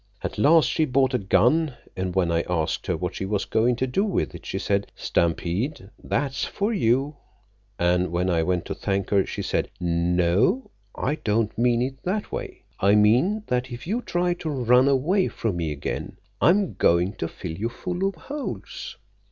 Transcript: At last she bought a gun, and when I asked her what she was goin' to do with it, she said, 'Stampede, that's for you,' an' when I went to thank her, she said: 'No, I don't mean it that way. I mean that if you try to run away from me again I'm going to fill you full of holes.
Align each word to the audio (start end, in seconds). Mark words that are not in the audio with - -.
At 0.23 0.39
last 0.39 0.67
she 0.67 0.85
bought 0.85 1.13
a 1.13 1.19
gun, 1.19 1.75
and 1.95 2.15
when 2.15 2.31
I 2.31 2.41
asked 2.49 2.87
her 2.87 2.97
what 2.97 3.13
she 3.13 3.23
was 3.27 3.45
goin' 3.45 3.75
to 3.75 3.85
do 3.85 4.03
with 4.03 4.33
it, 4.33 4.47
she 4.47 4.57
said, 4.57 4.91
'Stampede, 4.95 5.91
that's 6.03 6.43
for 6.43 6.73
you,' 6.73 7.17
an' 7.77 8.09
when 8.09 8.27
I 8.27 8.41
went 8.41 8.65
to 8.65 8.73
thank 8.73 9.11
her, 9.11 9.27
she 9.27 9.43
said: 9.43 9.69
'No, 9.79 10.71
I 10.95 11.19
don't 11.23 11.55
mean 11.55 11.83
it 11.83 12.01
that 12.01 12.31
way. 12.31 12.63
I 12.79 12.95
mean 12.95 13.43
that 13.45 13.71
if 13.71 13.85
you 13.85 14.01
try 14.01 14.33
to 14.33 14.49
run 14.49 14.87
away 14.87 15.27
from 15.27 15.57
me 15.57 15.71
again 15.71 16.17
I'm 16.41 16.73
going 16.73 17.13
to 17.17 17.27
fill 17.27 17.53
you 17.53 17.69
full 17.69 18.07
of 18.07 18.15
holes. 18.15 18.97